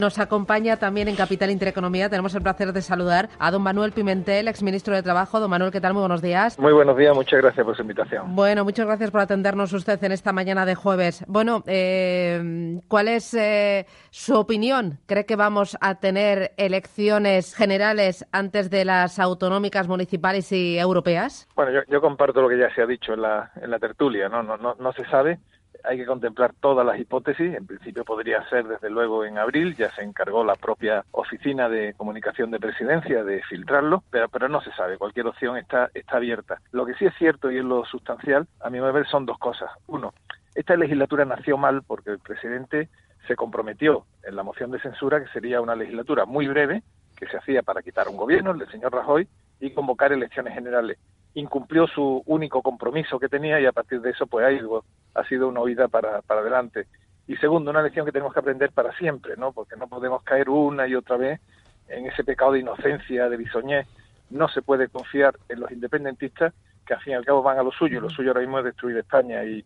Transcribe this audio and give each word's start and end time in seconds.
Nos 0.00 0.18
acompaña 0.18 0.76
también 0.76 1.06
en 1.06 1.14
Capital 1.14 1.52
Intereconomía. 1.52 2.10
Tenemos 2.10 2.34
el 2.34 2.42
placer 2.42 2.72
de 2.72 2.82
saludar 2.82 3.28
a 3.38 3.52
don 3.52 3.62
Manuel 3.62 3.92
Pimentel, 3.92 4.48
exministro 4.48 4.92
de 4.92 5.04
Trabajo. 5.04 5.38
Don 5.38 5.48
Manuel, 5.48 5.70
¿qué 5.70 5.80
tal? 5.80 5.92
Muy 5.92 6.00
buenos 6.00 6.20
días. 6.20 6.58
Muy 6.58 6.72
buenos 6.72 6.96
días, 6.96 7.14
muchas 7.14 7.40
gracias 7.40 7.64
por 7.64 7.76
su 7.76 7.82
invitación. 7.82 8.34
Bueno, 8.34 8.64
muchas 8.64 8.86
gracias 8.86 9.12
por 9.12 9.20
atendernos 9.20 9.72
usted 9.72 10.02
en 10.02 10.10
esta 10.10 10.32
mañana 10.32 10.66
de 10.66 10.74
jueves. 10.74 11.24
Bueno, 11.28 11.62
eh, 11.68 12.80
¿cuál 12.88 13.06
es 13.06 13.34
eh, 13.34 13.86
su 14.10 14.34
opinión? 14.34 14.98
¿Cree 15.06 15.26
que 15.26 15.36
vamos 15.36 15.78
a 15.80 15.94
tener 16.00 16.54
elecciones 16.56 17.54
generales 17.54 18.26
antes 18.32 18.70
de 18.70 18.84
las 18.84 19.20
autonómicas, 19.20 19.86
municipales 19.86 20.50
y 20.50 20.76
europeas? 20.76 21.46
Bueno, 21.54 21.70
yo, 21.70 21.80
yo 21.88 22.00
comparto 22.00 22.42
lo 22.42 22.48
que 22.48 22.58
ya 22.58 22.74
se 22.74 22.82
ha 22.82 22.86
dicho 22.86 23.12
en 23.12 23.22
la, 23.22 23.52
en 23.62 23.70
la 23.70 23.78
tertulia. 23.78 24.28
¿no? 24.28 24.42
No, 24.42 24.56
no, 24.56 24.74
no 24.74 24.92
se 24.92 25.04
sabe 25.04 25.38
hay 25.84 25.98
que 25.98 26.06
contemplar 26.06 26.54
todas 26.60 26.84
las 26.84 26.98
hipótesis. 26.98 27.54
En 27.54 27.66
principio 27.66 28.04
podría 28.04 28.48
ser, 28.48 28.66
desde 28.66 28.90
luego, 28.90 29.24
en 29.24 29.38
abril. 29.38 29.76
Ya 29.76 29.90
se 29.90 30.02
encargó 30.02 30.44
la 30.44 30.54
propia 30.54 31.04
Oficina 31.12 31.68
de 31.68 31.94
Comunicación 31.94 32.50
de 32.50 32.60
Presidencia 32.60 33.24
de 33.24 33.42
filtrarlo, 33.42 34.02
pero, 34.10 34.28
pero 34.28 34.48
no 34.48 34.60
se 34.60 34.72
sabe. 34.72 34.98
Cualquier 34.98 35.26
opción 35.26 35.56
está, 35.56 35.90
está 35.94 36.16
abierta. 36.16 36.60
Lo 36.72 36.86
que 36.86 36.94
sí 36.94 37.04
es 37.04 37.14
cierto 37.16 37.50
y 37.50 37.58
es 37.58 37.64
lo 37.64 37.84
sustancial, 37.84 38.46
a 38.60 38.70
mi 38.70 38.80
ver, 38.80 39.06
son 39.06 39.26
dos 39.26 39.38
cosas. 39.38 39.70
Uno, 39.86 40.12
esta 40.54 40.76
legislatura 40.76 41.24
nació 41.24 41.56
mal 41.56 41.82
porque 41.82 42.10
el 42.10 42.18
presidente 42.18 42.88
se 43.26 43.36
comprometió 43.36 44.04
en 44.22 44.36
la 44.36 44.42
moción 44.42 44.70
de 44.70 44.80
censura 44.80 45.22
que 45.22 45.30
sería 45.32 45.60
una 45.60 45.74
legislatura 45.74 46.26
muy 46.26 46.46
breve, 46.46 46.82
que 47.16 47.26
se 47.26 47.36
hacía 47.36 47.62
para 47.62 47.82
quitar 47.82 48.08
un 48.08 48.16
gobierno, 48.16 48.50
el 48.52 48.58
del 48.58 48.70
señor 48.70 48.92
Rajoy, 48.92 49.28
y 49.60 49.72
convocar 49.72 50.12
elecciones 50.12 50.54
generales 50.54 50.98
incumplió 51.34 51.86
su 51.86 52.22
único 52.26 52.62
compromiso 52.62 53.18
que 53.18 53.28
tenía 53.28 53.60
y 53.60 53.66
a 53.66 53.72
partir 53.72 54.00
de 54.00 54.10
eso 54.10 54.26
pues 54.26 54.46
ha, 54.46 54.52
ido, 54.52 54.84
ha 55.14 55.24
sido 55.24 55.48
una 55.48 55.60
huida 55.60 55.88
para, 55.88 56.22
para 56.22 56.40
adelante. 56.40 56.86
Y 57.26 57.36
segundo, 57.36 57.70
una 57.70 57.82
lección 57.82 58.04
que 58.06 58.12
tenemos 58.12 58.32
que 58.32 58.40
aprender 58.40 58.70
para 58.70 58.96
siempre, 58.96 59.36
¿no? 59.36 59.52
Porque 59.52 59.76
no 59.76 59.88
podemos 59.88 60.22
caer 60.22 60.48
una 60.48 60.86
y 60.86 60.94
otra 60.94 61.16
vez 61.16 61.40
en 61.88 62.06
ese 62.06 62.22
pecado 62.22 62.52
de 62.52 62.60
inocencia, 62.60 63.28
de 63.28 63.36
bisoñez. 63.36 63.86
No 64.30 64.48
se 64.48 64.62
puede 64.62 64.88
confiar 64.88 65.36
en 65.48 65.60
los 65.60 65.70
independentistas 65.70 66.52
que 66.86 66.94
al 66.94 67.00
fin 67.00 67.12
y 67.14 67.16
al 67.16 67.24
cabo 67.24 67.42
van 67.42 67.58
a 67.58 67.62
lo 67.62 67.72
suyo. 67.72 68.00
Lo 68.00 68.10
suyo 68.10 68.30
ahora 68.30 68.40
mismo 68.40 68.58
es 68.58 68.66
destruir 68.66 68.98
España 68.98 69.42
y, 69.44 69.64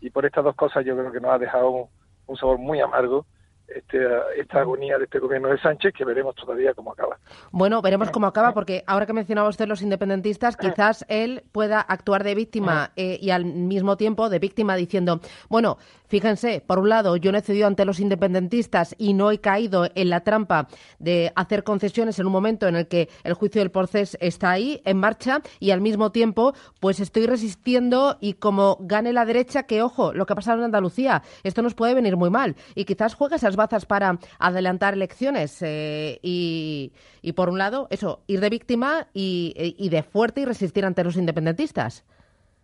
y 0.00 0.10
por 0.10 0.26
estas 0.26 0.44
dos 0.44 0.54
cosas 0.54 0.84
yo 0.84 0.96
creo 0.96 1.10
que 1.10 1.20
nos 1.20 1.32
ha 1.32 1.38
dejado 1.38 1.70
un, 1.70 1.86
un 2.26 2.36
sabor 2.36 2.58
muy 2.58 2.80
amargo 2.80 3.26
este, 3.68 3.98
esta 4.36 4.60
agonía 4.60 4.98
de 4.98 5.04
este 5.04 5.18
gobierno 5.18 5.48
de 5.48 5.58
Sánchez, 5.58 5.92
que 5.96 6.04
veremos 6.04 6.34
todavía 6.34 6.72
cómo 6.74 6.92
acaba. 6.92 7.18
Bueno, 7.50 7.82
veremos 7.82 8.10
cómo 8.10 8.26
acaba, 8.26 8.54
porque 8.54 8.82
ahora 8.86 9.06
que 9.06 9.12
mencionaba 9.12 9.48
usted 9.48 9.68
los 9.68 9.82
independentistas, 9.82 10.56
quizás 10.56 11.04
él 11.08 11.44
pueda 11.52 11.80
actuar 11.80 12.24
de 12.24 12.34
víctima 12.34 12.92
eh, 12.96 13.18
y 13.20 13.30
al 13.30 13.44
mismo 13.44 13.96
tiempo 13.96 14.30
de 14.30 14.38
víctima 14.38 14.74
diciendo, 14.76 15.20
bueno, 15.48 15.76
fíjense, 16.08 16.62
por 16.66 16.78
un 16.78 16.88
lado, 16.88 17.16
yo 17.16 17.32
no 17.32 17.38
he 17.38 17.42
cedido 17.42 17.66
ante 17.66 17.84
los 17.84 18.00
independentistas 18.00 18.94
y 18.98 19.14
no 19.14 19.30
he 19.30 19.38
caído 19.38 19.88
en 19.94 20.10
la 20.10 20.20
trampa 20.20 20.68
de 20.98 21.32
hacer 21.36 21.64
concesiones 21.64 22.18
en 22.18 22.26
un 22.26 22.32
momento 22.32 22.66
en 22.66 22.76
el 22.76 22.88
que 22.88 23.08
el 23.24 23.34
juicio 23.34 23.60
del 23.60 23.70
proceso 23.70 24.18
está 24.20 24.50
ahí, 24.50 24.80
en 24.84 24.98
marcha, 24.98 25.42
y 25.60 25.70
al 25.70 25.80
mismo 25.80 26.12
tiempo, 26.12 26.54
pues 26.80 27.00
estoy 27.00 27.26
resistiendo 27.26 28.18
y 28.20 28.34
como 28.34 28.78
gane 28.80 29.12
la 29.12 29.24
derecha, 29.24 29.64
que 29.64 29.82
ojo, 29.82 30.12
lo 30.12 30.26
que 30.26 30.32
ha 30.32 30.36
pasado 30.36 30.58
en 30.58 30.64
Andalucía, 30.64 31.22
esto 31.42 31.62
nos 31.62 31.74
puede 31.74 31.94
venir 31.94 32.16
muy 32.16 32.30
mal. 32.30 32.56
Y 32.74 32.84
quizás 32.84 33.14
juegue 33.14 33.36
esas 33.36 33.56
bazas 33.56 33.86
para 33.86 34.18
adelantar 34.38 34.94
elecciones 34.94 35.58
eh, 35.62 36.18
y, 36.22 36.92
y, 37.22 37.32
por 37.32 37.48
un 37.48 37.58
lado, 37.58 37.86
eso, 37.90 38.22
ir 38.26 38.40
de 38.40 38.50
víctima 38.50 39.08
y, 39.12 39.54
y, 39.56 39.88
de 39.88 40.02
fuerte 40.02 40.42
y 40.42 40.44
resistir 40.44 40.84
ante 40.84 41.04
los 41.04 41.16
independentistas. 41.16 42.04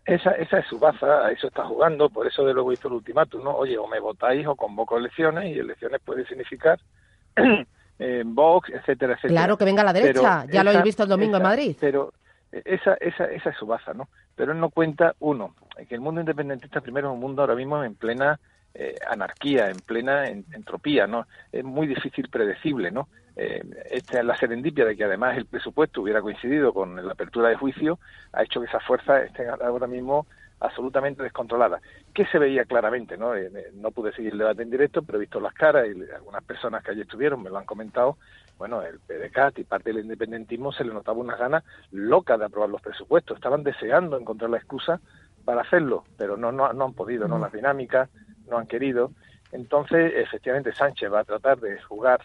Esa, 0.06 0.32
esa 0.32 0.58
es 0.58 0.66
su 0.66 0.78
baza, 0.78 1.26
a 1.26 1.32
eso 1.32 1.48
está 1.48 1.64
jugando, 1.64 2.10
por 2.10 2.26
eso 2.26 2.44
de 2.44 2.52
luego 2.52 2.72
hizo 2.72 2.88
el 2.88 2.94
ultimátum, 2.94 3.42
¿no? 3.42 3.52
Oye, 3.52 3.78
o 3.78 3.86
me 3.86 4.00
votáis 4.00 4.46
o 4.46 4.54
convoco 4.54 4.98
elecciones 4.98 5.46
y 5.46 5.58
elecciones 5.58 6.00
puede 6.04 6.26
significar 6.26 6.78
eh, 7.98 8.22
Vox, 8.26 8.68
etcétera, 8.68 9.14
etcétera. 9.14 9.40
Claro, 9.40 9.56
que 9.56 9.64
venga 9.64 9.82
la 9.82 9.94
derecha, 9.94 10.42
pero 10.42 10.52
ya 10.52 10.60
esa, 10.60 10.64
lo 10.64 10.70
habéis 10.70 10.84
visto 10.84 11.02
el 11.04 11.08
domingo 11.08 11.36
esa, 11.36 11.38
en 11.38 11.42
Madrid. 11.42 11.76
Pero 11.80 12.12
esa, 12.52 12.94
esa, 13.00 13.24
esa 13.24 13.50
es 13.50 13.56
su 13.56 13.66
baza, 13.66 13.94
¿no? 13.94 14.08
Pero 14.36 14.52
él 14.52 14.60
no 14.60 14.68
cuenta, 14.68 15.14
uno, 15.20 15.54
que 15.88 15.94
el 15.94 16.02
mundo 16.02 16.20
independentista 16.20 16.82
primero 16.82 17.08
es 17.08 17.14
un 17.14 17.20
mundo 17.20 17.40
ahora 17.40 17.54
mismo 17.54 17.82
en 17.82 17.94
plena 17.94 18.38
eh, 18.74 18.96
anarquía, 19.08 19.70
en 19.70 19.78
plena 19.78 20.28
entropía, 20.28 21.06
¿no? 21.06 21.26
Es 21.52 21.64
muy 21.64 21.86
difícil 21.86 22.28
predecible, 22.28 22.90
¿no? 22.90 23.08
Eh, 23.36 23.62
esta 23.90 24.20
es 24.20 24.24
la 24.24 24.36
serendipia 24.36 24.84
de 24.84 24.96
que 24.96 25.04
además 25.04 25.36
el 25.36 25.46
presupuesto 25.46 26.02
hubiera 26.02 26.20
coincidido 26.20 26.72
con 26.72 27.04
la 27.04 27.12
apertura 27.12 27.48
de 27.48 27.56
juicio, 27.56 27.98
ha 28.32 28.42
hecho 28.42 28.60
que 28.60 28.66
esas 28.66 28.84
fuerzas 28.84 29.24
estén 29.24 29.48
ahora 29.48 29.86
mismo 29.86 30.26
absolutamente 30.60 31.22
descontroladas. 31.22 31.82
¿Qué 32.12 32.26
se 32.26 32.38
veía 32.38 32.64
claramente? 32.64 33.16
No, 33.16 33.34
eh, 33.34 33.50
no 33.74 33.90
pude 33.90 34.12
seguir 34.12 34.32
el 34.32 34.38
debate 34.38 34.62
en 34.62 34.70
directo, 34.70 35.02
pero 35.02 35.18
he 35.18 35.20
visto 35.20 35.40
las 35.40 35.52
caras 35.52 35.86
y 35.86 36.10
algunas 36.12 36.42
personas 36.44 36.82
que 36.82 36.92
allí 36.92 37.02
estuvieron 37.02 37.42
me 37.42 37.50
lo 37.50 37.58
han 37.58 37.66
comentado. 37.66 38.18
Bueno, 38.56 38.82
el 38.82 39.00
PDCAT 39.00 39.58
y 39.58 39.64
parte 39.64 39.92
del 39.92 40.04
independentismo 40.04 40.72
se 40.72 40.84
le 40.84 40.94
notaba 40.94 41.18
unas 41.18 41.38
ganas 41.38 41.64
locas 41.90 42.38
de 42.38 42.46
aprobar 42.46 42.70
los 42.70 42.80
presupuestos. 42.80 43.36
Estaban 43.36 43.64
deseando 43.64 44.16
encontrar 44.16 44.50
la 44.50 44.58
excusa 44.58 45.00
para 45.44 45.62
hacerlo, 45.62 46.04
pero 46.16 46.36
no, 46.36 46.52
no, 46.52 46.72
no 46.72 46.84
han 46.84 46.94
podido, 46.94 47.28
¿no? 47.28 47.38
Las 47.38 47.52
dinámicas 47.52 48.08
no 48.48 48.58
han 48.58 48.66
querido. 48.66 49.10
Entonces, 49.52 50.12
efectivamente, 50.16 50.72
Sánchez 50.72 51.12
va 51.12 51.20
a 51.20 51.24
tratar 51.24 51.60
de 51.60 51.80
jugar 51.82 52.20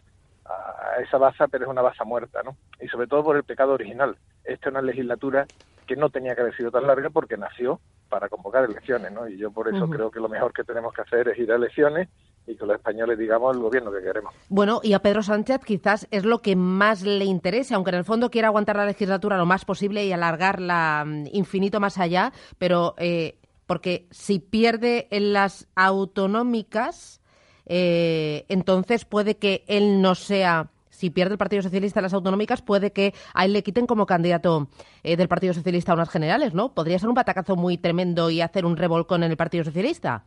a 0.45 1.01
esa 1.01 1.17
baza, 1.17 1.47
pero 1.47 1.65
es 1.65 1.69
una 1.69 1.81
baza 1.81 2.03
muerta, 2.03 2.41
¿no? 2.43 2.57
Y 2.81 2.87
sobre 2.87 3.07
todo 3.07 3.23
por 3.23 3.35
el 3.35 3.43
pecado 3.43 3.73
original. 3.73 4.17
Esta 4.43 4.69
es 4.69 4.71
una 4.71 4.81
legislatura 4.81 5.45
que 5.85 5.95
no 5.95 6.09
tenía 6.09 6.35
que 6.35 6.41
haber 6.41 6.55
sido 6.55 6.71
tan 6.71 6.87
larga 6.87 7.09
porque 7.09 7.37
nació 7.37 7.79
para 8.09 8.29
convocar 8.29 8.63
elecciones, 8.65 9.11
¿no? 9.11 9.27
Y 9.27 9.37
yo 9.37 9.51
por 9.51 9.67
eso 9.67 9.85
uh 9.85 9.87
-huh. 9.87 9.95
creo 9.95 10.11
que 10.11 10.19
lo 10.19 10.29
mejor 10.29 10.53
que 10.53 10.63
tenemos 10.63 10.93
que 10.93 11.01
hacer 11.01 11.27
es 11.29 11.37
ir 11.37 11.51
a 11.51 11.55
elecciones 11.55 12.09
y 12.47 12.55
que 12.55 12.65
los 12.65 12.75
españoles 12.75 13.17
digamos 13.17 13.55
el 13.55 13.61
gobierno 13.61 13.91
que 13.91 14.01
queremos. 14.01 14.33
Bueno, 14.49 14.81
y 14.83 14.93
a 14.93 14.99
Pedro 14.99 15.21
Sánchez 15.21 15.61
quizás 15.63 16.07
es 16.09 16.25
lo 16.25 16.39
que 16.39 16.55
más 16.55 17.03
le 17.03 17.25
interesa, 17.25 17.75
aunque 17.75 17.91
en 17.91 17.97
el 17.97 18.05
fondo 18.05 18.29
quiera 18.29 18.47
aguantar 18.47 18.75
la 18.75 18.85
legislatura 18.85 19.37
lo 19.37 19.45
más 19.45 19.65
posible 19.65 20.05
y 20.05 20.11
alargarla 20.11 21.03
mm, 21.05 21.27
infinito 21.31 21.79
más 21.79 21.99
allá, 21.99 22.33
pero 22.57 22.95
eh, 22.97 23.35
porque 23.69 24.07
si 24.09 24.39
pierde 24.39 25.07
en 25.11 25.31
las 25.31 25.67
autonómicas, 25.75 27.21
eh, 27.67 28.45
entonces 28.49 29.05
puede 29.05 29.37
que 29.37 29.63
él 29.67 30.01
no 30.01 30.15
sea 30.15 30.71
si 30.89 31.11
pierde 31.11 31.33
el 31.33 31.37
Partido 31.37 31.61
Socialista 31.61 31.99
en 31.99 32.05
las 32.05 32.15
autonómicas, 32.15 32.63
puede 32.63 32.91
que 32.91 33.13
a 33.35 33.45
él 33.45 33.53
le 33.53 33.61
quiten 33.61 33.85
como 33.85 34.07
candidato 34.07 34.69
eh, 35.03 35.15
del 35.17 35.27
Partido 35.27 35.53
Socialista 35.53 35.91
a 35.91 35.95
unas 35.95 36.09
generales, 36.09 36.55
¿no? 36.55 36.73
Podría 36.73 36.97
ser 36.97 37.09
un 37.09 37.15
patacazo 37.15 37.55
muy 37.55 37.77
tremendo 37.77 38.31
y 38.31 38.41
hacer 38.41 38.65
un 38.65 38.75
revolcón 38.75 39.21
en 39.21 39.29
el 39.29 39.37
Partido 39.37 39.63
Socialista. 39.63 40.23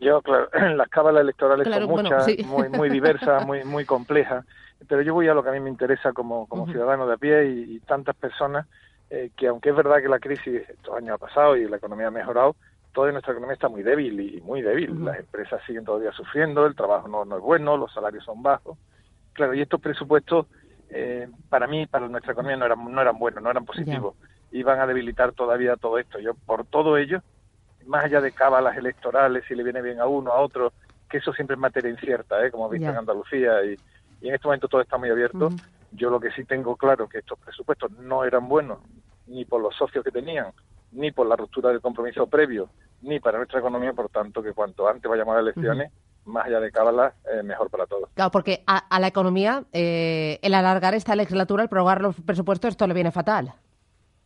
Yo, 0.00 0.20
claro, 0.20 0.48
las 0.74 0.88
cábalas 0.88 1.20
electorales 1.20 1.68
Claro, 1.68 1.86
son 1.86 1.94
bueno, 1.94 2.10
muchas, 2.10 2.24
sí. 2.24 2.42
muy, 2.44 2.68
muy 2.70 2.90
diversas, 2.90 3.46
muy, 3.46 3.62
muy 3.64 3.84
complejas, 3.84 4.44
pero 4.88 5.00
yo 5.02 5.14
voy 5.14 5.28
a 5.28 5.34
lo 5.34 5.44
que 5.44 5.50
a 5.50 5.52
mí 5.52 5.60
me 5.60 5.70
interesa 5.70 6.12
como, 6.12 6.48
como 6.48 6.66
ciudadano 6.66 7.06
de 7.06 7.14
a 7.14 7.18
pie 7.18 7.46
y, 7.50 7.76
y 7.76 7.78
tantas 7.78 8.16
personas 8.16 8.66
eh, 9.10 9.30
que 9.36 9.48
aunque 9.48 9.70
es 9.70 9.76
verdad 9.76 10.00
que 10.00 10.08
la 10.08 10.18
crisis 10.18 10.68
estos 10.68 10.96
años 10.96 11.14
ha 11.14 11.18
pasado 11.18 11.56
y 11.56 11.68
la 11.68 11.76
economía 11.76 12.08
ha 12.08 12.10
mejorado, 12.10 12.56
toda 12.92 13.12
nuestra 13.12 13.32
economía 13.32 13.54
está 13.54 13.68
muy 13.68 13.82
débil 13.82 14.20
y 14.20 14.40
muy 14.40 14.62
débil. 14.62 15.04
Las 15.04 15.18
empresas 15.18 15.60
siguen 15.66 15.84
todavía 15.84 16.12
sufriendo, 16.12 16.64
el 16.64 16.74
trabajo 16.74 17.08
no, 17.08 17.24
no 17.24 17.36
es 17.36 17.42
bueno, 17.42 17.76
los 17.76 17.92
salarios 17.92 18.24
son 18.24 18.42
bajos. 18.42 18.78
Claro, 19.32 19.52
y 19.52 19.60
estos 19.60 19.80
presupuestos, 19.80 20.46
eh, 20.90 21.28
para 21.48 21.66
mí, 21.66 21.86
para 21.86 22.08
nuestra 22.08 22.32
economía, 22.32 22.56
no 22.56 22.66
eran, 22.66 22.92
no 22.92 23.00
eran 23.00 23.18
buenos, 23.18 23.42
no 23.42 23.50
eran 23.50 23.64
positivos. 23.64 24.14
Iban 24.52 24.78
a 24.78 24.86
debilitar 24.86 25.32
todavía 25.32 25.76
todo 25.76 25.98
esto. 25.98 26.20
Yo, 26.20 26.34
por 26.34 26.64
todo 26.64 26.96
ello, 26.96 27.20
más 27.86 28.04
allá 28.04 28.20
de 28.20 28.30
cábalas 28.30 28.76
electorales, 28.76 29.44
si 29.48 29.56
le 29.56 29.64
viene 29.64 29.82
bien 29.82 30.00
a 30.00 30.06
uno, 30.06 30.30
a 30.30 30.40
otro, 30.40 30.72
que 31.10 31.18
eso 31.18 31.32
siempre 31.32 31.54
es 31.54 31.60
materia 31.60 31.90
incierta, 31.90 32.46
¿eh? 32.46 32.52
como 32.52 32.68
he 32.68 32.78
visto 32.78 32.90
en 32.90 32.96
Andalucía, 32.96 33.64
y, 33.64 33.76
y 34.20 34.28
en 34.28 34.34
este 34.36 34.46
momento 34.46 34.68
todo 34.68 34.80
está 34.80 34.96
muy 34.96 35.10
abierto. 35.10 35.50
Yo 35.96 36.10
lo 36.10 36.20
que 36.20 36.30
sí 36.32 36.44
tengo 36.44 36.76
claro 36.76 37.08
que 37.08 37.18
estos 37.18 37.38
presupuestos 37.38 37.90
no 37.92 38.24
eran 38.24 38.48
buenos, 38.48 38.78
ni 39.26 39.44
por 39.44 39.60
los 39.60 39.74
socios 39.76 40.04
que 40.04 40.10
tenían, 40.10 40.52
ni 40.92 41.10
por 41.12 41.26
la 41.26 41.36
ruptura 41.36 41.70
del 41.70 41.80
compromiso 41.80 42.26
previo, 42.26 42.68
ni 43.02 43.20
para 43.20 43.38
nuestra 43.38 43.60
economía, 43.60 43.92
por 43.92 44.08
tanto, 44.08 44.42
que 44.42 44.52
cuanto 44.52 44.88
antes 44.88 45.08
vayamos 45.08 45.36
a 45.36 45.40
elecciones, 45.40 45.92
más 46.24 46.46
allá 46.46 46.58
de 46.60 46.70
cábalas, 46.72 47.14
eh, 47.32 47.42
mejor 47.42 47.68
para 47.70 47.86
todos. 47.86 48.08
Claro, 48.14 48.30
porque 48.30 48.62
a, 48.66 48.78
a 48.78 48.98
la 48.98 49.06
economía, 49.08 49.64
eh, 49.72 50.38
el 50.42 50.54
alargar 50.54 50.94
esta 50.94 51.14
legislatura, 51.14 51.62
el 51.62 51.68
prorrogar 51.68 52.00
los 52.00 52.20
presupuestos, 52.20 52.70
esto 52.70 52.86
le 52.86 52.94
viene 52.94 53.10
fatal. 53.12 53.52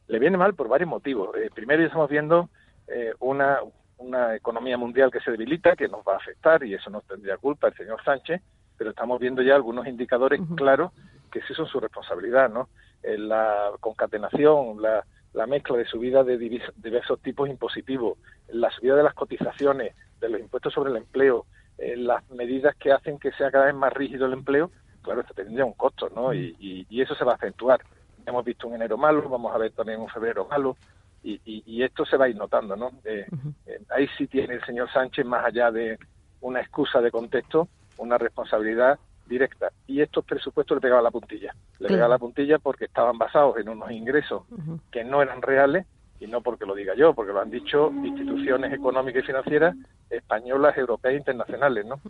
Le 0.06 0.18
viene 0.18 0.36
mal 0.36 0.54
por 0.54 0.68
varios 0.68 0.88
motivos. 0.88 1.36
Eh, 1.36 1.50
primero, 1.54 1.80
ya 1.82 1.86
estamos 1.88 2.08
viendo 2.08 2.48
eh, 2.86 3.12
una, 3.18 3.58
una 3.98 4.36
economía 4.36 4.78
mundial 4.78 5.10
que 5.10 5.20
se 5.20 5.32
debilita, 5.32 5.76
que 5.76 5.88
nos 5.88 6.00
va 6.00 6.14
a 6.14 6.18
afectar, 6.18 6.62
y 6.64 6.72
eso 6.74 6.88
no 6.88 7.00
tendría 7.02 7.36
culpa 7.36 7.68
el 7.68 7.74
señor 7.74 8.02
Sánchez. 8.04 8.40
pero 8.78 8.90
estamos 8.90 9.18
viendo 9.18 9.42
ya 9.42 9.54
algunos 9.56 9.86
indicadores 9.86 10.40
claros 10.56 10.92
que 11.28 11.42
sí 11.42 11.54
son 11.54 11.66
su 11.66 11.80
responsabilidad, 11.80 12.50
¿no? 12.50 12.68
la 13.02 13.70
concatenación, 13.80 14.82
la, 14.82 15.04
la 15.32 15.46
mezcla 15.46 15.76
de 15.76 15.84
subida 15.84 16.24
de 16.24 16.36
diversos 16.38 17.20
tipos 17.20 17.48
impositivos, 17.48 18.18
la 18.48 18.70
subida 18.70 18.96
de 18.96 19.02
las 19.02 19.14
cotizaciones, 19.14 19.94
de 20.20 20.28
los 20.28 20.40
impuestos 20.40 20.72
sobre 20.72 20.90
el 20.90 20.96
empleo, 20.96 21.46
eh, 21.78 21.96
las 21.96 22.28
medidas 22.30 22.74
que 22.76 22.92
hacen 22.92 23.18
que 23.18 23.30
sea 23.32 23.50
cada 23.50 23.66
vez 23.66 23.74
más 23.74 23.92
rígido 23.92 24.26
el 24.26 24.32
empleo, 24.32 24.70
claro, 25.02 25.20
esto 25.20 25.34
tendría 25.34 25.64
un 25.64 25.74
costo, 25.74 26.10
¿no? 26.14 26.34
Y, 26.34 26.56
y, 26.58 27.00
eso 27.00 27.14
se 27.14 27.24
va 27.24 27.32
a 27.32 27.36
acentuar. 27.36 27.80
Hemos 28.26 28.44
visto 28.44 28.66
un 28.66 28.74
enero 28.74 28.96
malo, 28.96 29.28
vamos 29.28 29.54
a 29.54 29.58
ver 29.58 29.70
también 29.72 30.00
un 30.00 30.08
febrero 30.08 30.46
malo, 30.50 30.76
y, 31.22 31.40
y 31.44 31.82
esto 31.82 32.04
se 32.04 32.16
va 32.16 32.24
a 32.24 32.28
ir 32.28 32.36
notando, 32.36 32.74
¿no? 32.74 32.90
Eh, 33.04 33.26
eh, 33.66 33.80
ahí 33.90 34.08
sí 34.16 34.26
tiene 34.26 34.54
el 34.54 34.64
señor 34.64 34.90
Sánchez, 34.92 35.24
más 35.24 35.44
allá 35.44 35.70
de 35.70 35.98
una 36.40 36.60
excusa 36.60 37.00
de 37.00 37.10
contexto, 37.10 37.68
una 37.98 38.18
responsabilidad 38.18 38.98
directa. 39.28 39.70
Y 39.86 40.00
estos 40.00 40.24
presupuestos 40.24 40.76
le 40.76 40.80
pegaban 40.80 41.04
la 41.04 41.10
puntilla. 41.10 41.54
Le 41.78 41.88
pegaban 41.88 42.10
la 42.10 42.18
puntilla 42.18 42.58
porque 42.58 42.86
estaban 42.86 43.18
basados 43.18 43.56
en 43.58 43.68
unos 43.68 43.90
ingresos 43.90 44.42
que 44.90 45.04
no 45.04 45.22
eran 45.22 45.42
reales 45.42 45.86
y 46.20 46.26
no 46.26 46.40
porque 46.40 46.66
lo 46.66 46.74
diga 46.74 46.94
yo, 46.96 47.14
porque 47.14 47.32
lo 47.32 47.40
han 47.40 47.50
dicho 47.50 47.90
instituciones 48.02 48.72
económicas 48.72 49.22
y 49.22 49.26
financieras 49.26 49.76
españolas, 50.10 50.76
europeas 50.76 51.14
e 51.14 51.18
internacionales, 51.18 51.86
¿no? 51.86 52.00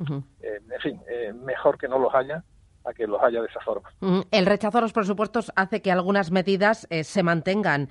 Eh, 0.40 0.60
en 0.70 0.80
fin, 0.80 1.00
eh, 1.08 1.32
mejor 1.32 1.78
que 1.78 1.88
no 1.88 1.98
los 1.98 2.14
haya 2.14 2.42
a 2.84 2.94
que 2.94 3.06
los 3.06 3.20
haya 3.22 3.42
de 3.42 3.48
esa 3.48 3.60
forma. 3.60 3.90
El 4.30 4.46
rechazo 4.46 4.78
a 4.78 4.80
los 4.80 4.94
presupuestos 4.94 5.52
hace 5.56 5.82
que 5.82 5.92
algunas 5.92 6.30
medidas 6.30 6.86
eh, 6.88 7.04
se 7.04 7.22
mantengan. 7.22 7.90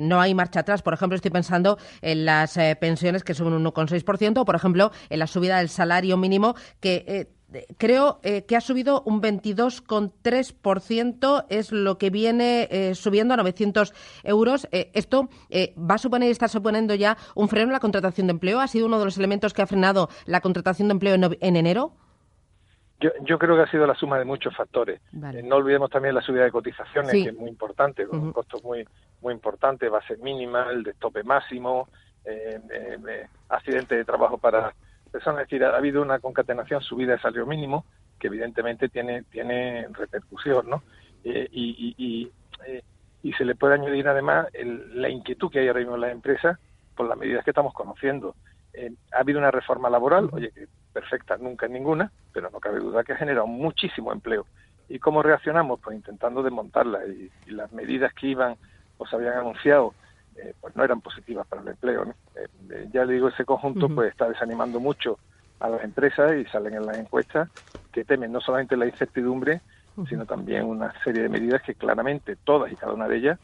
no 0.00 0.20
hay 0.20 0.34
marcha 0.34 0.60
atrás. 0.60 0.82
Por 0.82 0.94
ejemplo, 0.94 1.16
estoy 1.16 1.32
pensando 1.32 1.76
en 2.02 2.24
las 2.26 2.56
pensiones 2.78 3.24
que 3.24 3.34
suben 3.34 3.54
un 3.54 3.64
1,6%, 3.64 4.38
o 4.38 4.44
por 4.44 4.54
ejemplo, 4.54 4.92
en 5.08 5.18
la 5.18 5.26
subida 5.26 5.58
del 5.58 5.70
salario 5.70 6.16
mínimo 6.18 6.54
que 6.78 7.26
creo 7.78 8.18
eh, 8.22 8.44
que 8.46 8.54
ha 8.56 8.60
subido 8.60 9.02
un 9.02 9.20
22,3%, 9.22 11.46
es 11.48 11.72
lo 11.72 11.98
que 11.98 12.10
viene 12.10 12.68
eh, 12.70 12.94
subiendo 12.94 13.34
a 13.34 13.36
900 13.36 13.92
euros. 14.24 14.68
Eh, 14.72 14.90
¿Esto 14.94 15.28
va 15.78 15.96
a 15.96 15.98
suponer 15.98 16.28
y 16.28 16.32
está 16.32 16.48
suponiendo 16.48 16.94
ya 16.94 17.18
un 17.34 17.48
freno 17.48 17.66
en 17.66 17.72
la 17.72 17.80
contratación 17.80 18.26
de 18.26 18.32
empleo? 18.32 18.60
¿Ha 18.60 18.68
sido 18.68 18.86
uno 18.86 18.98
de 18.98 19.04
los 19.04 19.18
elementos 19.18 19.52
que 19.52 19.60
ha 19.62 19.66
frenado 19.66 20.08
la 20.26 20.40
contratación 20.40 20.88
de 20.88 20.92
empleo 20.92 21.14
en, 21.14 21.56
enero? 21.56 21.92
Yo, 23.00 23.38
creo 23.38 23.56
que 23.56 23.62
ha 23.62 23.70
sido 23.70 23.86
la 23.86 23.94
suma 23.96 24.18
de 24.18 24.24
muchos 24.24 24.56
factores. 24.56 25.00
no 25.12 25.56
olvidemos 25.56 25.90
también 25.90 26.14
la 26.14 26.22
subida 26.22 26.44
de 26.44 26.52
cotizaciones, 26.52 27.10
que 27.10 27.30
es 27.30 27.36
muy 27.36 27.48
importante, 27.48 28.06
con 28.06 28.20
un 28.20 28.32
costo 28.32 28.60
muy, 28.62 28.86
muy 29.20 29.34
importante, 29.34 29.88
base 29.88 30.16
mínima, 30.18 30.70
el 30.70 30.84
de 30.84 30.94
tope 30.94 31.24
máximo, 31.24 31.88
accidente 33.48 33.96
de 33.96 34.04
trabajo 34.04 34.38
para 34.38 34.72
es 35.12 35.36
decir, 35.36 35.64
ha 35.64 35.76
habido 35.76 36.02
una 36.02 36.18
concatenación 36.18 36.80
subida 36.80 37.12
de 37.12 37.18
salario 37.18 37.46
mínimo 37.46 37.84
que 38.18 38.28
evidentemente 38.28 38.88
tiene, 38.88 39.24
tiene 39.24 39.86
repercusión, 39.92 40.70
¿no? 40.70 40.82
Eh, 41.24 41.48
y, 41.50 41.94
y, 41.98 42.30
eh, 42.66 42.82
y, 43.22 43.32
se 43.32 43.44
le 43.44 43.54
puede 43.54 43.74
añadir 43.74 44.08
además 44.08 44.46
la 44.94 45.08
inquietud 45.08 45.50
que 45.50 45.60
hay 45.60 45.68
ahora 45.68 45.80
mismo 45.80 45.96
en 45.96 46.00
las 46.00 46.12
empresas 46.12 46.58
por 46.96 47.08
las 47.08 47.18
medidas 47.18 47.44
que 47.44 47.50
estamos 47.50 47.74
conociendo. 47.74 48.34
Eh, 48.72 48.92
ha 49.12 49.18
habido 49.18 49.38
una 49.38 49.50
reforma 49.50 49.90
laboral, 49.90 50.28
oye, 50.32 50.50
que 50.52 50.66
perfecta 50.92 51.36
nunca 51.36 51.68
ninguna, 51.68 52.10
pero 52.32 52.48
no 52.50 52.60
cabe 52.60 52.78
duda 52.80 53.04
que 53.04 53.12
ha 53.12 53.16
generado 53.16 53.46
muchísimo 53.46 54.12
empleo. 54.12 54.46
¿Y 54.88 54.98
cómo 54.98 55.22
reaccionamos? 55.22 55.80
Pues 55.80 55.96
intentando 55.96 56.42
desmontarla 56.42 57.06
y, 57.06 57.30
y 57.46 57.50
las 57.50 57.72
medidas 57.72 58.12
que 58.14 58.28
iban 58.28 58.56
o 58.98 59.06
se 59.06 59.16
habían 59.16 59.38
anunciado 59.38 59.94
eh, 60.36 60.54
pues 60.60 60.74
no 60.76 60.84
eran 60.84 61.00
positivas 61.00 61.46
para 61.46 61.62
el 61.62 61.68
empleo. 61.68 62.04
Eh, 62.34 62.46
eh, 62.70 62.88
ya 62.92 63.04
le 63.04 63.14
digo, 63.14 63.28
ese 63.28 63.44
conjunto 63.44 63.88
pues 63.88 64.10
está 64.10 64.28
desanimando 64.28 64.80
mucho 64.80 65.18
a 65.60 65.68
las 65.68 65.84
empresas 65.84 66.36
y 66.36 66.44
salen 66.46 66.74
en 66.74 66.86
las 66.86 66.98
encuestas 66.98 67.48
que 67.92 68.04
temen 68.04 68.32
no 68.32 68.40
solamente 68.40 68.76
la 68.76 68.86
incertidumbre, 68.86 69.60
sino 70.08 70.24
también 70.24 70.64
una 70.64 70.94
serie 71.04 71.22
de 71.22 71.28
medidas 71.28 71.60
que 71.62 71.74
claramente 71.74 72.36
todas 72.36 72.72
y 72.72 72.76
cada 72.76 72.94
una 72.94 73.06
de 73.06 73.18
ellas 73.18 73.38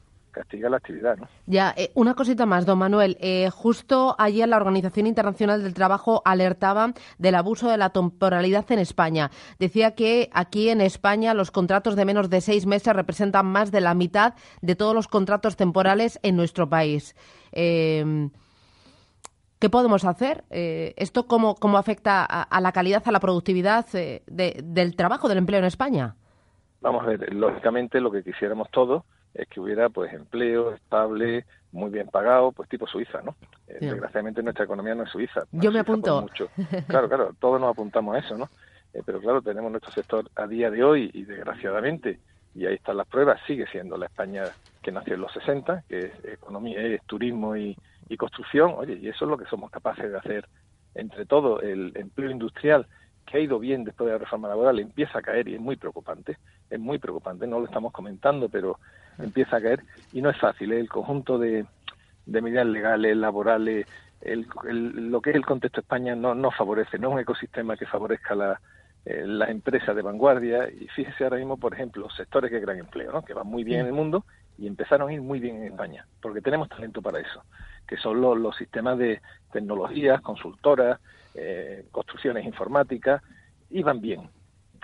Ya, 1.47 1.75
eh, 1.77 1.91
una 1.95 2.15
cosita 2.15 2.47
más, 2.47 2.67
don 2.67 2.79
Manuel. 2.79 3.17
Eh, 3.21 3.51
justo 3.51 4.15
ayer 4.19 4.49
la 4.49 4.57
Organización 4.57 5.07
Internacional 5.07 5.63
del 5.63 5.75
Trabajo 5.75 6.23
alertaba 6.25 6.93
del 7.19 7.35
abuso 7.35 7.69
de 7.69 7.77
la 7.77 7.91
temporalidad 7.91 8.71
en 8.71 8.79
España. 8.79 9.31
Decía 9.59 9.95
que 9.95 10.31
aquí 10.33 10.69
en 10.69 10.81
España 10.81 11.35
los 11.35 11.51
contratos 11.51 11.97
de 11.97 12.05
menos 12.05 12.31
de 12.31 12.41
seis 12.41 12.67
meses 12.67 12.95
representan 12.95 13.47
más 13.47 13.71
de 13.71 13.81
la 13.81 13.95
mitad 13.95 14.35
de 14.61 14.77
todos 14.77 14.95
los 14.95 15.09
contratos 15.09 15.57
temporales 15.57 16.19
en 16.23 16.37
nuestro 16.37 16.69
país. 16.69 17.15
Eh, 17.53 18.29
¿Qué 19.59 19.71
podemos 19.71 20.05
hacer? 20.05 20.45
¿Esto 20.51 21.27
cómo, 21.27 21.57
cómo 21.57 21.79
afecta 21.79 22.25
a, 22.25 22.61
la 22.61 22.71
calidad, 22.71 23.03
a 23.05 23.11
la 23.11 23.19
productividad 23.19 23.87
del 23.89 24.95
trabajo, 24.95 25.29
del 25.29 25.39
empleo 25.39 25.59
en 25.59 25.65
España? 25.65 26.15
Vamos 26.81 27.03
a 27.05 27.07
ver, 27.09 27.35
lógicamente 27.35 28.01
lo 28.01 28.11
que 28.11 28.23
quisiéramos 28.23 28.71
todos 28.71 29.05
es 29.35 29.49
que 29.49 29.61
hubiera 29.61 29.89
pues 29.89 30.13
empleo 30.13 30.73
estable, 30.75 31.45
muy 31.73 31.91
bien 31.91 32.09
pagado, 32.09 32.53
pues 32.53 32.69
tipo 32.69 32.87
Suiza, 32.87 33.21
¿no? 33.23 33.37
Eh, 33.67 33.79
desgraciadamente 33.81 34.43
nuestra 34.43 34.65
economía 34.65 34.95
no 34.95 35.05
es 35.05 35.11
Suiza. 35.11 35.43
Yo 35.53 35.71
me 35.71 35.81
apunto. 35.81 36.23
Mucho. 36.23 36.49
Claro, 36.87 37.09
claro, 37.09 37.35
todos 37.39 37.61
nos 37.61 37.71
apuntamos 37.71 38.15
a 38.15 38.19
eso, 38.19 38.37
¿no? 38.37 38.49
Eh, 38.95 39.03
pero 39.05 39.21
claro, 39.21 39.43
tenemos 39.43 39.71
nuestro 39.71 39.93
sector 39.93 40.31
a 40.35 40.47
día 40.47 40.71
de 40.71 40.83
hoy 40.83 41.11
y 41.13 41.25
desgraciadamente, 41.25 42.21
y 42.55 42.67
ahí 42.67 42.75
están 42.75 42.97
las 42.97 43.07
pruebas, 43.07 43.41
sigue 43.47 43.67
siendo 43.67 43.97
la 43.97 44.07
España 44.07 44.45
que 44.83 44.93
nació 44.93 45.15
en 45.15 45.21
los 45.21 45.33
60, 45.33 45.85
que 45.89 45.99
es 45.99 46.25
economía, 46.25 46.81
es 46.81 47.03
turismo 47.05 47.57
y, 47.57 47.77
y 48.09 48.17
construcción, 48.17 48.73
oye, 48.77 48.95
y 48.95 49.09
eso 49.09 49.25
es 49.25 49.31
lo 49.31 49.37
que 49.37 49.47
somos 49.47 49.71
capaces 49.71 50.11
de 50.11 50.17
hacer 50.17 50.49
entre 50.95 51.27
todo 51.27 51.61
el 51.61 51.93
empleo 51.95 52.31
industrial 52.31 52.87
que 53.27 53.37
ha 53.37 53.41
ido 53.41 53.59
bien 53.59 53.85
después 53.85 54.07
de 54.07 54.13
la 54.13 54.19
reforma 54.19 54.49
laboral 54.49 54.79
empieza 54.81 55.19
a 55.19 55.23
caer 55.23 55.49
y 55.49 55.55
es 55.55 55.61
muy 55.61 55.77
preocupante, 55.77 56.39
es 56.71 56.79
muy 56.79 56.99
preocupante, 56.99 57.47
no 57.47 57.61
lo 57.61 57.67
estamos 57.67 57.93
comentando, 57.93 58.49
pero 58.49 58.79
empieza 59.19 59.57
a 59.57 59.61
caer 59.61 59.83
y 60.13 60.23
no 60.23 60.31
es 60.31 60.39
fácil. 60.39 60.73
¿eh? 60.73 60.81
El 60.81 60.89
conjunto 60.89 61.39
de, 61.39 61.67
medidas 62.27 62.67
legales, 62.67 63.17
laborales, 63.17 63.87
el, 64.21 64.47
lo 65.11 65.21
que 65.21 65.31
es 65.31 65.37
el 65.37 65.47
contexto 65.47 65.81
de 65.81 65.85
España 65.85 66.15
no, 66.15 66.35
no 66.35 66.51
favorece, 66.51 66.99
no 66.99 67.09
es 67.09 67.15
un 67.15 67.21
ecosistema 67.21 67.77
que 67.77 67.87
favorezca 67.87 68.35
la, 68.35 68.61
eh, 69.05 69.25
las 69.27 69.49
empresas 69.49 69.95
de 69.97 70.03
vanguardia. 70.03 70.69
Y 70.69 70.89
fíjese 70.89 71.25
ahora 71.25 71.39
mismo, 71.39 71.57
por 71.57 71.75
ejemplo, 71.75 72.09
sectores 72.11 72.51
que 72.51 72.61
crean 72.61 72.79
empleo, 72.79 73.13
¿no? 73.13 73.25
que 73.25 73.35
van 73.35 73.47
muy 73.47 73.65
bien 73.65 73.81
en 73.81 73.87
el 73.87 73.93
mundo 73.93 74.25
y 74.59 74.67
empezaron 74.67 75.09
a 75.09 75.13
ir 75.13 75.23
muy 75.23 75.39
bien 75.39 75.57
en 75.57 75.73
España, 75.73 76.05
porque 76.21 76.41
tenemos 76.41 76.69
talento 76.69 77.01
para 77.01 77.21
eso, 77.21 77.45
que 77.87 77.97
son 77.97 78.21
los, 78.21 78.37
los 78.37 78.57
sistemas 78.57 78.99
de 78.99 79.23
tecnologías, 79.53 80.21
consultoras, 80.21 81.01
eh, 81.35 81.87
construcciones 81.93 82.45
informáticas, 82.45 83.23
iban 83.71 84.01
bien 84.01 84.29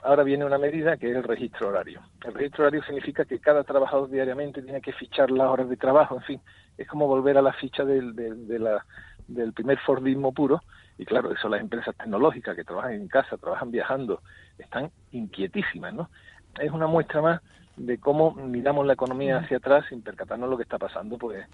ahora 0.05 0.23
viene 0.23 0.45
una 0.45 0.59
medida 0.59 0.97
que 0.97 1.11
es 1.11 1.17
el 1.17 1.23
registro 1.23 1.69
horario. 1.69 2.03
El 2.25 2.35
registro 2.35 2.65
horario 2.65 2.83
significa 2.85 3.25
que 3.25 3.41
cada 3.41 3.65
trabajador 3.65 4.11
diariamente 4.11 4.63
tiene 4.63 4.81
que 4.81 4.93
fichar 4.93 5.31
las 5.31 5.49
horas 5.49 5.69
de 5.69 5.77
trabajo, 5.77 6.17
en 6.17 6.23
fin, 6.23 6.41
es 6.77 6.87
como 6.87 7.07
volver 7.07 7.39
a 7.39 7.43
la 7.43 7.53
ficha 7.53 7.85
del, 7.85 8.15
del 8.15 9.53
primer 9.53 9.79
Fordismo 9.79 10.33
puro. 10.33 10.61
Y 10.99 11.05
claro, 11.05 11.33
eso 11.33 11.49
las 11.49 11.61
empresas 11.61 11.97
tecnológicas 11.97 12.55
que 12.55 12.65
trabajan 12.65 12.93
en 12.93 13.09
casa, 13.09 13.37
trabajan 13.37 13.71
viajando, 13.71 14.21
están 14.59 14.91
inquietísimas, 15.11 15.93
¿no? 15.93 16.09
Es 16.61 16.71
una 16.71 16.87
muestra 16.87 17.21
más 17.21 17.41
de 17.77 17.99
cómo 17.99 18.33
miramos 18.33 18.87
la 18.87 18.93
economía 18.93 19.39
hacia 19.39 19.57
atrás 19.57 19.85
sin 19.89 20.03
percatarnos 20.03 20.49
lo 20.49 20.57
que 20.57 20.63
está 20.63 20.79
pasando, 20.79 21.19
pues, 21.19 21.45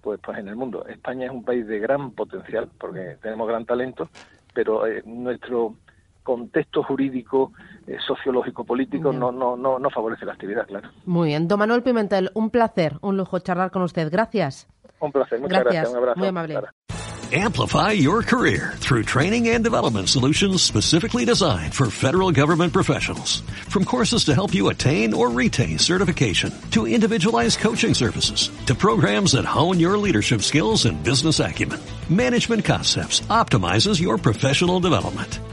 pues, 0.00 0.18
pues 0.22 0.38
en 0.38 0.48
el 0.48 0.56
mundo. 0.56 0.86
España 0.86 1.26
es 1.26 1.32
un 1.32 1.44
país 1.44 1.66
de 1.66 1.78
gran 1.78 2.12
potencial 2.12 2.70
porque 2.78 3.18
tenemos 3.20 3.48
gran 3.48 3.66
talento, 3.66 4.08
pero 4.54 4.86
eh, 4.86 5.02
nuestro 5.04 5.74
contexto 6.26 6.82
jurídico, 6.82 7.52
eh, 7.86 7.96
sociológico, 8.04 8.64
político 8.64 9.12
no, 9.12 9.30
no, 9.30 9.56
no, 9.56 9.78
no 9.78 9.90
favorece 9.90 10.26
la 10.26 10.32
actividad, 10.32 10.66
claro. 10.66 10.90
Muy 11.04 11.28
bien. 11.28 11.46
Don 11.46 11.60
Manuel 11.60 11.84
Pimentel, 11.84 12.32
un 12.34 12.50
placer, 12.50 12.98
un 13.00 13.16
lujo 13.16 13.38
charlar 13.38 13.70
con 13.70 13.82
usted. 13.82 14.10
Gracias. 14.10 14.66
Un 14.98 15.12
placer, 15.12 15.40
muchas 15.40 15.62
gracias. 15.62 15.90
Un 15.90 15.96
abrazo. 15.96 16.18
Muy 16.18 16.28
amable. 16.28 16.60
Amplify 17.32 17.90
your 17.90 18.22
career 18.22 18.74
through 18.76 19.02
training 19.02 19.48
and 19.48 19.64
development 19.64 20.08
solutions 20.08 20.62
specifically 20.62 21.24
designed 21.24 21.74
for 21.74 21.90
federal 21.90 22.30
government 22.30 22.72
professionals. 22.72 23.40
From 23.68 23.84
courses 23.84 24.26
to 24.26 24.34
help 24.34 24.54
you 24.54 24.68
attain 24.68 25.12
or 25.12 25.28
retain 25.28 25.78
certification, 25.78 26.52
to 26.70 26.86
individualized 26.86 27.58
coaching 27.58 27.94
services, 27.94 28.50
to 28.66 28.76
programs 28.76 29.32
that 29.32 29.44
hone 29.44 29.80
your 29.80 29.98
leadership 29.98 30.42
skills 30.42 30.84
and 30.86 31.02
business 31.02 31.40
acumen, 31.40 31.80
Management 32.08 32.64
Concepts 32.64 33.20
optimizes 33.22 34.00
your 34.00 34.18
professional 34.18 34.78
development. 34.78 35.40